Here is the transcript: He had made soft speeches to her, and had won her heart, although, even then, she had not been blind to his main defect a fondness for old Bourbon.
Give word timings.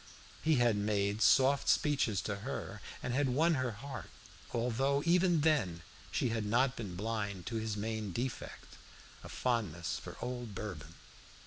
He 0.41 0.55
had 0.55 0.77
made 0.77 1.21
soft 1.21 1.69
speeches 1.69 2.21
to 2.21 2.37
her, 2.37 2.81
and 3.03 3.13
had 3.13 3.29
won 3.29 3.53
her 3.53 3.69
heart, 3.73 4.09
although, 4.51 5.03
even 5.05 5.41
then, 5.41 5.83
she 6.09 6.29
had 6.29 6.43
not 6.43 6.75
been 6.75 6.95
blind 6.95 7.45
to 7.45 7.57
his 7.57 7.77
main 7.77 8.11
defect 8.11 8.77
a 9.23 9.29
fondness 9.29 9.99
for 9.99 10.17
old 10.19 10.55
Bourbon. 10.55 10.95